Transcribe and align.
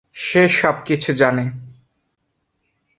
সে 0.15 0.49
সবকিছু 0.49 1.13
জানে। 1.13 1.45